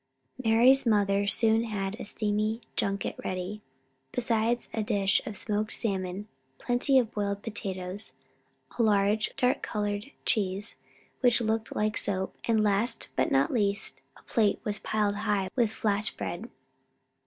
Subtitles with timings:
[0.43, 3.61] Mari's mother soon had a steaming junket ready,
[4.11, 6.27] besides a dish of smoked salmon,
[6.57, 8.11] plenty of boiled potatoes,
[8.79, 10.75] a large, dark coloured cheese
[11.19, 15.69] which looked like soap, and last, but not least, a plate was piled high with
[15.69, 16.49] flat bread.